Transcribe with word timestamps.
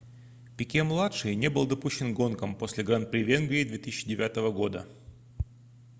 пике-младший 0.57 1.35
не 1.35 1.47
был 1.51 1.67
допущен 1.67 2.11
к 2.11 2.17
гонкам 2.17 2.55
после 2.55 2.83
гран-при 2.83 3.19
венгрии 3.23 3.63
2009 3.63 4.51
года 4.51 4.87